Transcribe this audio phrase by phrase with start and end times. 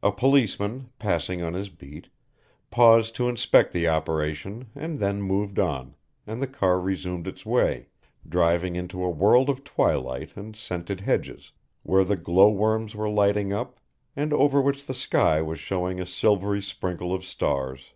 [0.00, 2.08] A policeman, passing on his beat,
[2.70, 7.88] paused to inspect the operation and then moved on, and the car resumed its way,
[8.28, 11.50] driving into a world of twilight and scented hedges,
[11.82, 13.80] where the glowworms were lighting up,
[14.14, 17.92] and over which the sky was showing a silvery sprinkle of stars.